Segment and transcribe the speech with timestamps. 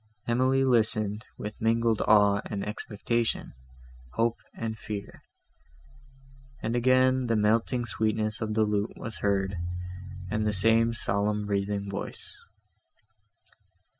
[0.27, 3.53] Emily listened, with mingled awe and expectation,
[4.13, 5.21] hope and fear;
[6.63, 9.57] and again the melting sweetness of the lute was heard,
[10.31, 12.35] and the same solemn breathing voice.